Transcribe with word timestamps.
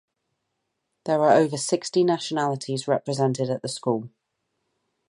There 1.05 1.21
are 1.21 1.33
over 1.37 1.57
sixty 1.57 2.03
nationalities 2.03 2.87
represented 2.87 3.51
at 3.51 3.61
the 3.61 3.69
school. 3.69 4.09